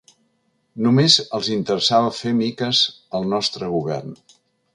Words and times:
Només 0.85 1.17
els 1.39 1.49
interessava 1.57 2.15
fer 2.21 2.33
miques 2.41 2.81
el 3.21 3.29
nostre 3.37 3.71
govern. 3.77 4.19